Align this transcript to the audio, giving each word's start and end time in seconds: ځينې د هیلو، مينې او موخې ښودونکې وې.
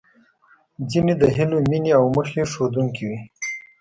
ځينې 0.89 1.13
د 1.21 1.23
هیلو، 1.35 1.57
مينې 1.69 1.91
او 1.99 2.03
موخې 2.13 2.43
ښودونکې 2.51 3.03
وې. 3.09 3.19